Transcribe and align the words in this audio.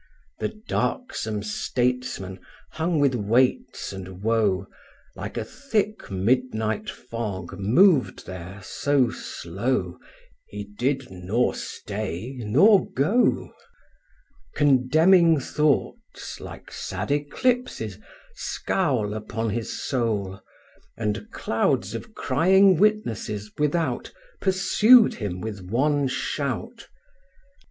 2. 0.39 0.47
The 0.47 0.53
darksome 0.67 1.43
statesman 1.43 2.39
hung 2.71 2.99
with 2.99 3.13
weights 3.13 3.93
and 3.93 4.23
woe 4.23 4.65
Like 5.15 5.37
a 5.37 5.45
thick 5.45 6.09
midnight 6.09 6.89
fog 6.89 7.55
mov'd 7.59 8.25
there 8.25 8.61
so 8.63 9.11
slow 9.11 9.99
He 10.47 10.63
did 10.63 11.11
nor 11.11 11.53
stay, 11.53 12.33
nor 12.39 12.89
go; 12.91 13.53
Condemning 14.55 15.39
thoughts 15.39 16.39
(like 16.39 16.71
sad 16.71 17.11
eclipses) 17.11 17.99
scowl 18.33 19.13
Upon 19.13 19.51
his 19.51 19.71
soul, 19.83 20.41
And 20.97 21.29
clouds 21.29 21.93
of 21.93 22.15
crying 22.15 22.75
witnesses 22.79 23.51
without 23.59 24.11
Pursued 24.39 25.13
him 25.13 25.41
with 25.41 25.61
one 25.61 26.07
shout. 26.07 26.87